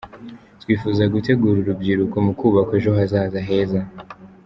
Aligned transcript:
Twifuza 0.61 1.03
gutegura 1.13 1.57
urubyiruko 1.59 2.15
mu 2.25 2.33
kubaka 2.39 2.71
ejo 2.77 2.91
hazaza 2.97 3.39
heza. 3.47 3.79